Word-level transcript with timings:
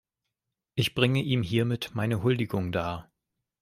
Ich 0.73 0.95
bringe 0.95 1.21
ihm 1.21 1.43
hiermit 1.43 1.91
meine 1.93 2.23
Huldigung 2.23 2.71
dar. 2.71 3.11